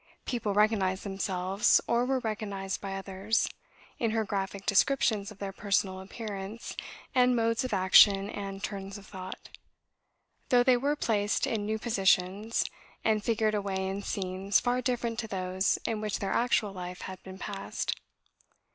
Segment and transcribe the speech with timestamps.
[0.25, 3.47] People recognised themselves, or were recognised by others,
[3.99, 6.75] in her graphic descriptions of their personal appearance,
[7.13, 9.49] and modes of action and turns of thought;
[10.49, 12.65] though they were placed in new positions,
[13.05, 17.21] and figured away in scenes far different to those in which their actual life had
[17.21, 17.93] been passed.